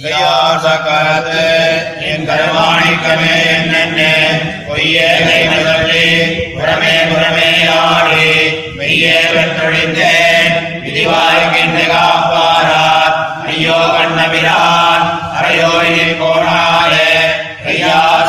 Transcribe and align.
ஐயார் 0.00 0.60
என் 2.00 2.28
கருமாணிக்கமே 2.28 3.34
என்னென்ன? 3.56 4.00
பொய்யே 4.68 5.08
கைமதள்ளி 5.18 6.06
புறமே 6.56 6.94
புறமே 7.10 7.70
ஆடி. 7.70 8.28
மெய்யே 8.76 9.16
வெற்றொழிந்தேன் 9.34 10.82
விதிவாய்க்கின்ற 10.82 11.78
காப்பாரார். 11.86 13.44
ஐயோ 13.46 13.72
கண்ணபிரான் 13.72 15.06
அரையோயினி 15.38 16.12
போனாயே. 16.20 17.10
ஐயா 17.66 18.24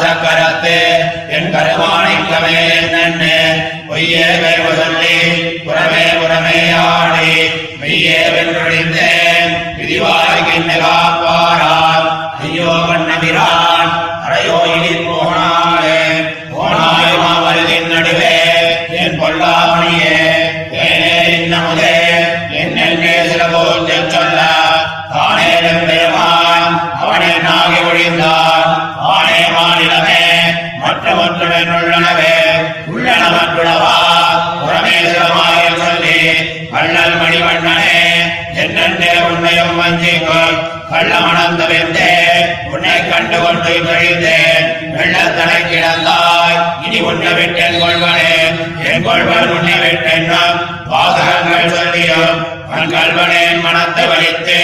என் 1.30 1.54
கருமாணிக்கமே 1.54 2.56
என்னென்ன? 2.82 3.24
பொய்யே 3.88 4.26
கைமதள்ளி 4.26 5.18
புறமே 5.66 6.06
புறமே 6.20 6.74
ஆடி. 6.74 7.50
மெய்யே 7.80 8.20
வென்றொழிந்தேன் 8.36 9.13
காப்பாரார் 11.54 12.40
ஐயோ 12.40 12.70
கண்ணபிரான். 12.88 13.92
அரையோ 14.28 14.52
அரையோயினி 14.54 15.06
போனாளே. 15.06 16.02
போனாய் 16.52 17.18
மாவலின் 17.18 17.88
நடுவே. 17.88 18.40
என் 18.90 19.22
பொல்லாமணியே. 19.22 20.18
ஏனே 20.72 21.26
இன்னமுதே 21.26 21.83
கள்ளமணந்த 40.94 41.64
வெந்தே 41.70 42.12
உன்னை 42.74 42.96
கண்டுகொண்டு 43.04 43.74
நுழைந்தேன் 43.86 44.66
வெள்ளத்தலை 44.96 45.60
கிடந்தாய். 45.64 46.58
இனி 46.86 47.00
உன்னை 47.02 47.32
விட்டேன் 47.34 47.78
கொள்வனே 47.82 48.34
என் 48.88 49.06
கொள்வன் 49.06 49.54
உன்னை 49.56 49.78
விட்டென்னும் 49.84 50.60
வாசகங்கள் 50.92 51.74
சொல்லியும் 51.76 52.38
கண் 52.72 52.92
கல்வனேன் 52.94 53.64
மனத்தை 53.64 54.06
வலித்து 54.08 54.60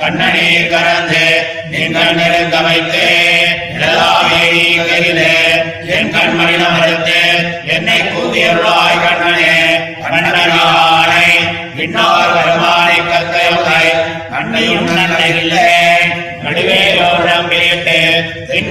கண்ணனீர் 0.00 0.70
கறந்து 0.70 1.24
நீங்கள் 1.70 2.16
நெருங்க 2.16 2.56
வைத்து 2.60 3.04
இடலாமே 3.70 4.42
நீ 4.54 4.66
என் 5.94 6.12
கண்மணி 6.12 6.56
மறுத்து 6.66 7.18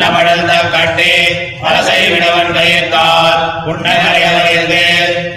தின்னமடந்த 0.05 0.53
கட்டி 0.71 1.11
பலசை 1.59 1.99
விடவன் 2.05 2.49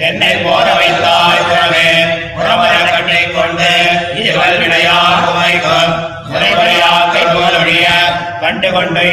என்னை 0.07 0.33
போர 0.39 0.67
வைத்தாய் 0.79 1.45
புறமே 1.45 1.87
புறமர 2.33 2.75
கட்டை 2.87 3.21
கொண்டு 3.29 3.71
இதுவல் 4.19 4.59
விடையார் 4.59 5.23
குமைக்கும் 5.27 5.95
முறைமுறையாக்கை 6.31 7.25
போலொழிய 7.29 7.87
கண்டு 8.41 8.71
கொண்டு 8.71 9.07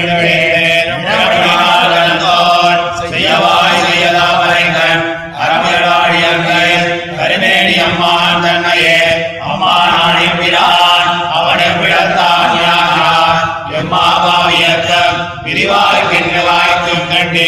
எம்மாபாவியக்கம் 15.56 16.30
விரிவாய் 16.30 16.46
வாய்க்கும் 16.48 17.09
கண்டு 17.09 17.48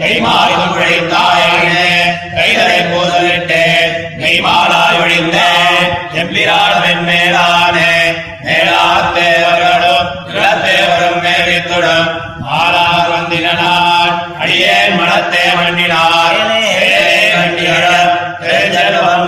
கைமாறி 0.00 0.56
பிழைத்தாயினே 0.66 1.88
கைதலை 2.34 2.78
போதலிட்டு 2.84 3.62
கைமாலாய் 4.20 4.98
ஒழிந்த 5.00 5.38
எம்பிரான் 6.14 6.78
மென்மேலானே 6.82 7.90
மேலாத்தேவர்களும் 8.44 10.08
இளத்தேவரும் 10.32 11.20
மேலித்துடும் 11.24 12.08
ஆளார் 12.58 13.10
வந்தினார் 13.10 14.14
அடியேன் 14.38 14.96
மனத்தே 14.96 15.44
மண்ணினார் 15.58 16.40
கண்டிகளும் 17.34 18.14
பெருஞ்செல்வம் 18.42 19.26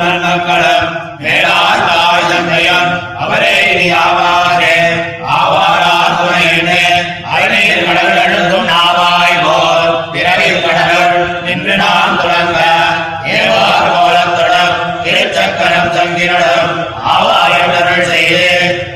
திருச்சக்கரம் 15.85 15.95
சங்கிரடும் 15.97 16.73
ஆவாயர்கள் 17.13 18.11
செய்து 18.11 18.43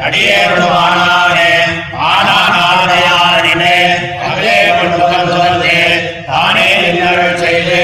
அடியேருடுமானானே 0.06 1.50
ஆனானாரையாளனினே 2.08 3.76
அவரே 4.26 4.58
முன்புகம் 4.72 5.30
துறந்து 5.30 5.74
தானே 6.28 6.66
நின்னருள் 6.84 7.40
செய்து 7.40 7.80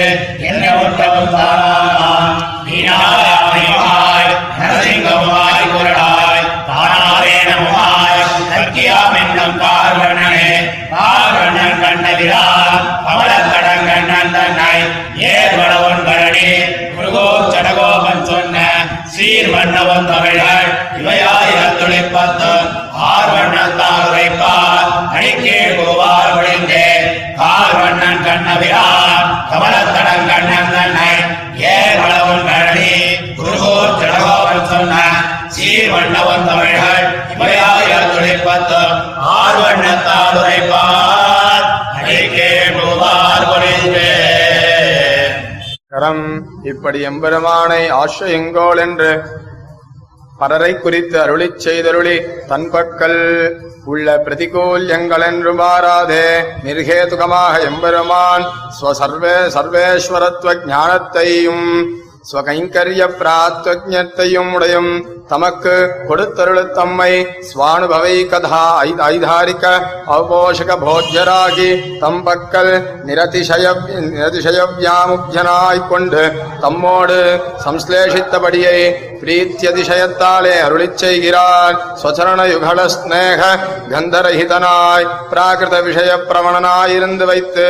என்ன 0.48 0.64
உத்தமம் 0.84 1.34
தானான் 1.34 2.38
நீனாய் 2.66 4.30
நரசிங்கமாய் 4.58 5.70
குரடாய். 5.72 6.44
தானாவே 6.68 7.36
நமாய் 7.50 8.22
சத்தியாம் 8.50 9.16
என்னும் 9.22 9.58
பார்வண்ணனே 9.62 10.48
பார்வண்ணன் 10.92 11.80
கண்ணவிரான் 11.82 12.78
கமலக்கடங்கண்ணன் 13.06 14.34
தன்னை 14.36 14.74
ஏற்படவும் 15.30 15.91
சீர்வண்ணவன் 19.64 20.06
தமிழர் 20.06 20.70
இவையாயிரம் 20.98 21.76
வண்ணன் 21.80 22.70
ஆர்வண்ணத்தால் 23.08 24.06
உரைப்பார் 24.06 24.88
அணிக்கே 25.12 25.58
கோவார் 25.76 26.32
ஒழிந்தே 26.38 26.86
கண்ணபிரான் 27.40 28.24
கண்ணவிரான் 28.26 29.28
கமலத்தடங்கண்ணன் 29.52 30.72
தன்னை 30.74 31.12
ஏர்வளவன் 31.68 32.44
கழனி 32.48 32.90
குருகோர் 33.38 33.94
சடகோபன் 34.00 34.66
சொன்ன 34.72 34.96
சீர்வண்ணவன் 35.56 36.46
தமிழர் 36.48 37.06
இவையாயிரம் 37.34 38.10
வண்ணன் 38.14 38.82
ஆர்வண்ணத்தால் 39.36 40.40
உரைப்பார் 40.40 41.68
அணிக்கே 41.94 42.50
கோவார் 42.76 43.46
ஒழிந்தே. 43.52 44.10
கரம் 45.92 46.26
இப்படி 46.64 46.98
எம்பெருமானை 47.08 47.80
ஆශ්‍රயங்கோள் 47.96 48.78
என்று 48.84 49.08
பரரை 50.42 50.72
குறித்து 50.76 51.16
அருளி 51.20 51.48
செய்தருளி 51.58 52.16
தன்பக்கல் 52.48 53.20
உள்ள 53.86 54.16
பிரதிகூல்யங்களென்று 54.26 55.52
மாறாதே 55.54 56.26
நிர்ஹேதுகமாக 56.64 57.64
எம்பெருமான் 57.64 58.46
ஸ்வசர்வே 58.76 59.36
சர்வேஸ்வரத்துவ 59.56 60.54
ஞானத்தையும் 60.70 61.66
ஸ்வகைங்கரிய 62.26 63.02
பிராத்வஜத்தையும் 63.20 64.50
உடையும் 64.52 64.90
தமக்கு 65.28 65.72
கொடுத்தருளு 66.08 66.62
தம்மை 66.76 67.10
ஸ்வானுபவை 67.48 68.12
கதா 68.26 68.60
ஐதாரிக 69.06 69.64
அவபோஷக 70.08 70.76
போஜராகி 70.82 71.70
தம்பக்கல் 72.00 72.72
நிரதிசய 73.08 73.72
நிரதிசயவியாமுப்யனாய்க் 74.12 75.88
கொண்டு 75.88 76.22
தம்மோடு 76.60 77.18
சம்ஸ்லேஷித்தபடியை 77.66 78.78
பிரீத்தியதிசயத்தாலே 79.22 80.54
அருளிச் 80.66 81.00
செய்கிறார் 81.02 81.76
ஸ்வச்சரண 82.00 82.40
யுகல 82.52 82.86
ஸ்நேக 82.94 83.40
கந்தரஹிதனாய் 83.92 85.06
பிராகிருத 85.32 85.76
விஷய 85.86 86.12
பிரமணனாயிருந்து 86.30 87.26
வைத்து 87.30 87.66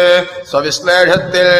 ஸ்வவிஸ்லேஷத்தில் 0.50 1.54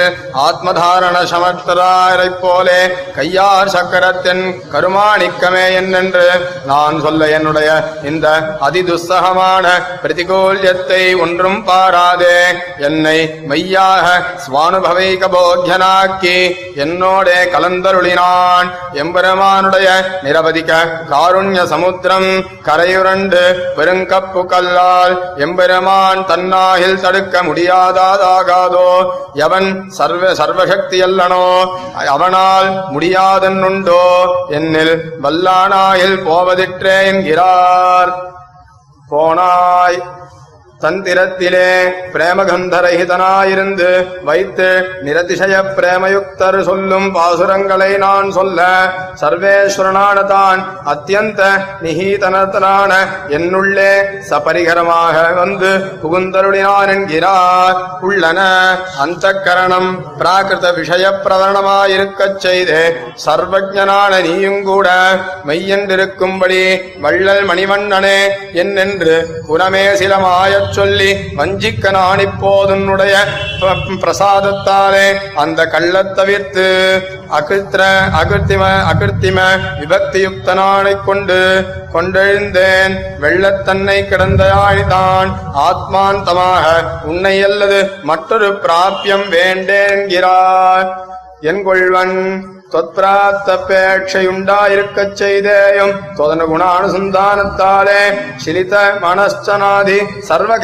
ஆத்மதாரண 0.47 1.17
சமர்த்தராரைப் 1.33 2.41
போலே 2.43 2.81
கையார் 3.17 3.73
சக்கரத்தின் 3.75 4.45
கருமாணிக்கமே 4.75 5.67
என்னென்று 5.81 6.27
நான் 6.71 7.01
சொல்ல 7.07 7.29
என்னுடைய 7.37 7.71
இந்த 8.11 8.27
அதிதுஸ்தகமான 8.69 9.67
பிரதிகூல்யத்தை 10.03 11.03
ஒன்றும் 11.25 11.61
பாராதே. 11.69 12.39
என்னை 12.89 13.19
மெய்யாக 13.51 14.07
சுவானுபவைக 14.45 15.31
போக்கியனாக்கி 15.37 16.37
என்னோடே 16.85 17.39
கலந்தருளினான். 17.55 18.69
எம்பெருமானுடைய 19.03 19.82
நிரவதிக்க 20.23 20.73
காருண்ய 21.11 21.65
சமுத்திரம் 21.65 22.45
கரையுரண்டு 22.65 23.55
பெருங்கப்பு 23.77 24.47
கல்லால் 24.47 25.37
எம்பெருமான் 25.37 26.27
தன்னாகில் 26.27 27.01
தடுக்க 27.01 27.43
முடியாதாதாகாதோ? 27.43 29.11
எவன் 29.35 29.91
சர்வ 29.91 30.33
சர்வசக்தி 30.33 31.03
அல்லனோ 31.03 31.67
அவனால் 32.07 32.85
முடியாதென்னுண்டோ? 32.93 34.27
என்னில் 34.49 35.01
வல்லானாயில் 35.23 36.25
போவதிற்றே 36.25 37.05
என்கிறார். 37.05 38.31
போனாய். 39.11 40.21
தந்திரத்திலே 40.83 41.69
பிரேமகந்தரகிதனாயிருந்து 42.15 43.89
வைத்து 44.25 44.69
நிரதிசய 45.05 45.57
பிரேமயுக்தர் 45.77 46.59
சொல்லும் 46.63 47.09
பாசுரங்களை 47.15 47.91
நான் 47.99 48.29
சொல்ல 48.33 48.61
சர்வேஸ்வரனான 49.23 50.19
தான் 50.27 50.61
அத்தியந்த 50.87 51.43
நிஹீதனத்தனான 51.83 52.93
என்னுள்ளே 53.37 53.91
சபரிகரமாக 54.31 55.17
வந்து 55.35 55.71
புகுந்தருளினான் 56.03 56.93
என்கிறார் 56.93 57.79
உள்ளன 58.03 58.41
அந்த 59.03 59.27
கரணம் 59.39 59.91
பிராகிருத 60.19 60.69
விஷய 60.73 61.07
பிரதரணமாயிருக்கச் 61.25 62.41
செய்து 62.41 62.81
சர்வஜனான 63.25 64.13
நீயும் 64.23 64.63
கூட 64.63 64.89
மெய்யென்றிருக்கும்படி 65.47 66.63
வள்ளல் 67.03 67.45
மணிவண்ணனே 67.49 68.19
என்னென்று 68.55 69.15
புறமே 69.47 69.85
சில 69.95 70.13
சொல்லி 70.73 71.11
வஞ்சிக்க 71.37 71.91
நான் 71.91 72.19
இப்போதுன்னுடைய 72.19 73.15
ப- 73.61 73.77
பிரசாதத்தாலே 74.03 75.07
அந்த 75.35 75.67
கள்ள 75.67 76.03
தவிர்த்து 76.03 76.67
அகிருத்திர 77.31 77.83
அகிருத்திம 78.21 78.63
அகிருத்திம 78.93 79.39
விபக்தியுக்தனானைக் 79.81 81.05
கொண்டு 81.05 81.39
கொண்டெழுந்தேன். 81.93 82.95
வெள்ளத்தன்னை 83.21 84.09
கிடந்த 84.09 84.53
ஆழிதான் 84.69 85.31
ஆத்மாந்தமாக 85.61 86.65
உன்னை 87.05 87.43
அல்லது 87.43 87.91
மற்றொரு 88.03 88.61
பிராபியம் 88.63 89.29
வேண்டேன்கிறார் 89.31 90.89
என் 91.41 91.65
கொள்வன் 92.73 92.93
தொத்பிராத்தப்பேட்சையுண்டாயிருக்கச் 92.93 95.13
செய்தேயும் 95.13 96.01
தொதன 96.17 96.45
குணானுசந்தானத்தாலே 96.45 98.15
சிலித 98.45 99.01
மனஸ்சனாதி 99.03 100.01
சர்வ 100.21 100.59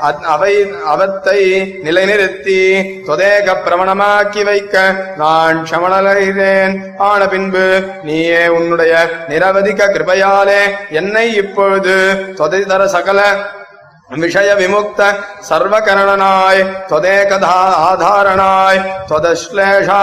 அத்- 0.00 0.24
அவை 0.24 0.76
அவத்தை 0.86 1.72
நிலைநிறுத்தி 1.82 2.86
தொதேக 3.06 3.64
பிரமணமாக்கி 3.64 4.44
வைக்க 4.44 4.94
நான் 5.16 5.64
க்ஷமணலகிறேன் 5.64 6.94
ஆன 6.98 7.28
பின்பு 7.28 7.82
நீயே 8.02 8.48
உன்னுடைய 8.48 9.08
நிரவதிக 9.28 9.88
கிருபையாலே 9.88 10.90
என்னை 10.90 11.34
இப்பொழுது 11.34 12.24
தொதைதர 12.34 12.86
சகல 12.86 13.20
விஷய 14.10 14.50
விமுக்த 14.54 15.00
சர்வகரணனாய் 15.48 16.62
தொதேகதா 16.88 17.56
ஆதாரணாய் 17.84 18.80
தொதஸ்லேஷா 19.08 20.02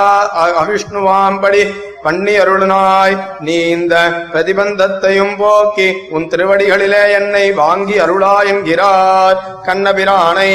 அவிஷ்ணுவாம்படி 0.61 1.61
பண்ணி 2.03 2.33
அருளனாய் 2.43 3.15
நீ 3.45 3.55
இந்த 3.75 3.95
பிரதிபந்தத்தையும் 4.33 5.35
போக்கி 5.41 5.87
உன் 6.15 6.27
திருவடிகளிலே 6.31 7.03
என்னை 7.19 7.45
வாங்கி 7.61 7.95
அருளா 8.05 8.35
என்கிறார். 8.51 9.37
கண்ணபிரானை 9.67 10.49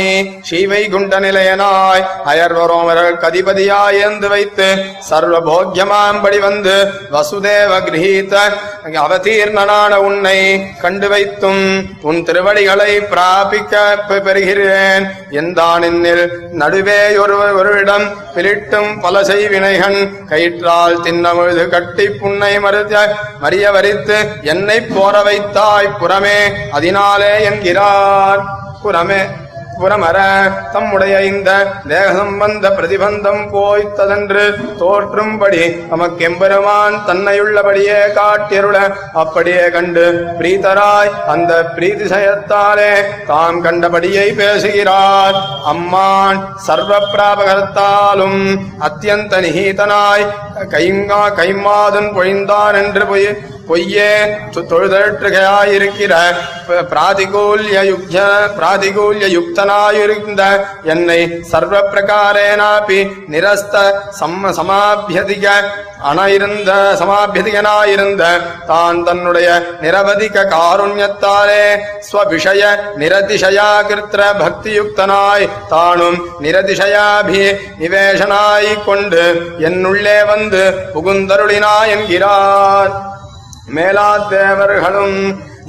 சீமை 0.49 0.83
குண்ட 0.95 1.21
நிலையனாய் 1.25 2.05
அயர்வரோமர்கள் 2.31 3.21
கதிபதியாய் 3.25 3.99
ஏந்து 4.07 4.29
வைத்து 4.35 4.69
சர்வ 5.09 5.35
போக்கியமாம்படி 5.49 6.39
வந்து 6.47 6.77
வசுதேவ 7.15 7.73
கிரகீத 7.89 8.35
அவதீர்ணனான 9.05 9.93
உன்னை 10.09 10.39
கண்டு 10.83 11.09
வைத்தும் 11.13 11.63
உன் 12.09 12.21
திருவடிகளை 12.27 12.93
பிராபிக்க 13.13 13.75
பெறுகிறேன். 14.27 15.05
எந்தானில் 15.41 16.01
நடுவே 16.61 17.01
ஒரு 17.23 17.35
ஒருவிடம் 17.61 18.07
பிலிட்டும் 18.35 18.91
பல 19.05 19.23
செய்வினைகன் 19.31 19.99
கயிற்றால் 20.31 20.97
தின்னமுழுது 21.37 21.65
கட்டி 21.69 22.05
புன்னை 22.21 22.53
மறுத்த 22.59 22.95
மறிய 23.43 23.65
வரித்து 23.73 24.19
என்னை 24.53 24.77
போர 24.89 25.15
வைத்தாய் 25.27 25.97
புறமே 26.01 26.39
அதனாலே 26.73 27.33
என்கிறார் 27.49 28.43
புறமே. 28.85 29.21
புறமர 29.81 30.19
தம்முடைய 30.73 31.15
இந்த 31.25 31.51
தேக 31.89 32.07
சம்பந்த 32.13 32.67
பிரதிபந்தம் 32.71 33.43
போய்த்ததென்று 33.55 34.45
தோற்றும்படி 34.81 35.63
நமக்கெம்பெருமான் 35.91 36.99
தன்னையுள்ளபடியே 37.09 38.01
காட்டியருள 38.21 38.77
அப்படியே 39.15 39.67
கண்டு 39.71 40.07
பிரீதராய் 40.41 41.13
அந்த 41.27 41.53
பிரீதி 41.77 41.95
பிரீதிசயத்தாலே 41.97 42.91
தாம் 43.27 43.61
கண்டபடியை 43.65 44.27
பேசுகிறார். 44.35 45.37
அம்மான் 45.65 46.39
சர்வ 46.67 46.99
பிராபகர்த்தாலும் 47.13 48.41
அத்தியந்த 48.79 49.41
நிகீதனாய் 49.41 50.25
கைங்கா 50.73 51.23
கைமாதன் 51.39 52.11
பொழிந்தான் 52.17 52.77
என்று 52.83 53.05
போய் 53.07 53.29
பொய்யே 53.69 54.11
தொழுதற்றுகையாயிருக்கிற 54.69 56.15
பிராதிகூல்ய 56.91 57.79
யுக்த 57.89 58.19
பிராதிகூல்ய 58.57 59.27
யுக்தனாயிருந்த 59.35 60.43
என்னை 60.87 61.19
சர்வ 61.51 61.81
பிரகாரேனாபி 61.91 63.01
நிரஸ்த 63.29 63.77
சம்ம 64.21 64.53
சமாபியதிக 64.53 65.47
அணையிருந்த 66.07 66.71
சமாபியதிகனாயிருந்த 67.01 68.25
தான் 68.67 68.99
தன்னுடைய 69.05 69.49
நிரவதிக 69.83 70.45
காருண்யத்தாலே 70.51 71.63
ஸ்வபிஷய 72.09 72.63
நிரதிஷயா 72.99 73.71
கிருத்திர 73.83 74.23
பக்தியுக்தனாய் 74.41 75.51
தானும் 75.69 76.19
நிரதிஷயாபி 76.43 77.43
நிவேஷனாய் 77.81 78.73
கொண்டு 78.87 79.25
என்னுள்ளே 79.69 80.19
வந்து 80.29 80.63
புகுந்தருளினாய் 80.95 81.93
என்கிறார் 81.93 82.93
மேலாத்தேவர்களும் 83.69 85.19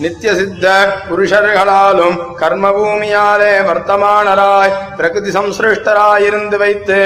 நித்திய 0.01 0.31
சித்த 0.39 0.65
புருஷர்களாலும் 1.07 2.17
கர்மபூமியாலே 2.41 3.53
வர்த்தமானராய் 3.67 4.75
பிரகிருதி 4.97 5.31
சம்சிருஷ்டராயிருந்து 5.37 6.57
வைத்து 6.63 6.99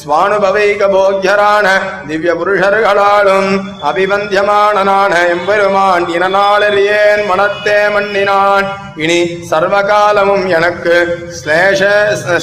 ஸ்வானுபவைக 0.00 0.88
போக்கியரான 0.94 1.66
திவ்ய 2.08 2.34
புருஷர்களாலும் 2.40 3.50
அபிவந்தியமானனான 3.90 5.12
எம்பெருமான் 5.34 6.06
இனநாளறியேன் 6.16 7.22
மனத்தே 7.30 7.78
மன்னினான் 7.96 8.68
இனி 9.04 9.20
சர்வகாலமும் 9.50 10.46
எனக்கு 10.56 10.96
ஸ்லேஷ 11.38 11.82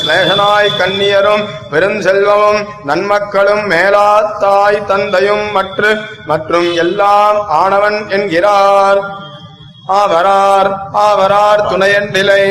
ஸ்லேஷனாய் 0.01 0.75
கண்ணியரும் 0.79 1.43
பெருஞ்செல்வமும் 1.73 2.61
நன்மக்களும் 2.91 3.65
மேலாத்தாய் 3.73 4.85
தந்தையும் 4.91 5.45
மற்ற 5.51 5.83
மற்றும் 6.31 6.71
எல்லாம் 6.85 7.39
ஆனவன் 7.61 7.99
என்கிறார். 8.17 9.01
ஆவரார் 9.85 10.69
ஆவரார் 10.97 11.61
துணையண்டிலை 11.61 12.43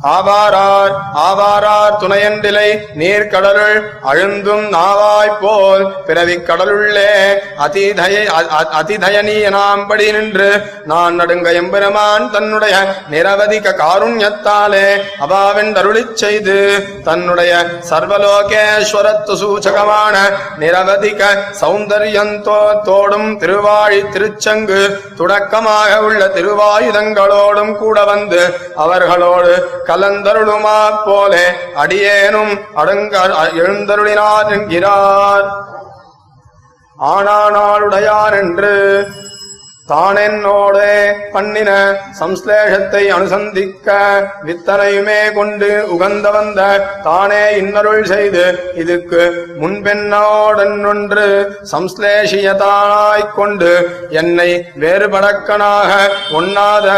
ஆவாரார் 0.00 0.92
ஆவாரார் 1.22 1.96
துணையண்டிலை 1.96 2.68
நீர்க்கடலுள் 2.94 3.78
அழுந்தும் 4.04 4.64
நாவாய் 4.70 5.34
போல் 5.40 5.84
பிறவிக் 6.06 6.46
கடலுள்ளே 6.46 7.10
அதிதய 7.58 8.14
அ- 8.30 8.48
அ- 8.58 8.70
அதிதயனீயனாம்படி 8.78 10.06
நின்று 10.12 10.48
நான் 10.84 11.14
நடுங்க 11.14 11.48
எம்பெருமான் 11.54 12.30
தன்னுடைய 12.30 12.76
நிரவதிக 13.10 13.74
காருண்யத்தாலே 13.76 14.86
அபாவென்றருளிச் 15.20 16.16
செய்து 16.16 16.56
தன்னுடைய 17.04 17.52
சர்வலோகேஸ்வரத்து 17.90 19.36
சூச்சகமான 19.36 20.16
நிரவதிக 20.58 21.20
சௌந்தர்யந்தோ 21.60 22.58
தோடும் 22.84 23.30
திருவாழி 23.38 24.00
திருச்சங்கு 24.10 24.82
துடக்கமாக 25.16 26.00
உள்ள 26.02 26.22
திருவாயுதங்களோடும் 26.34 27.76
கூட 27.76 28.04
வந்து 28.06 28.42
அவர்களோடு 28.78 29.52
கலந்தருளுமா 29.90 30.78
போலே 31.04 31.44
அடியேனும் 31.82 32.52
அடங்க 32.74 33.14
எழுந்தருளினார் 33.62 34.50
என்கிறார். 34.56 35.48
ஆனானாளுடையார் 36.98 38.36
என்று 38.42 38.72
தானென்னோடே 39.90 40.92
பண்ணின 41.32 41.70
சம்ஸ்லேஷத்தை 42.20 43.02
அனுசந்திக்க 43.16 43.88
வித்தனையுமே 44.44 45.20
கொண்டு 45.34 45.70
உகந்த 45.88 46.30
வந்த 46.30 46.60
தானே 47.02 47.42
இன்னருள் 47.56 48.04
செய்து 48.04 48.44
இதுக்கு 48.74 49.22
முன்பென்னோடன்னொன்று 49.60 51.26
சம்ஸ்லேஷியதானாய்க் 51.72 53.34
கொண்டு 53.34 53.72
என்னை 54.10 54.50
வேறுபடக்கனாக 54.80 55.90
ஒண்ணாத 56.32 56.88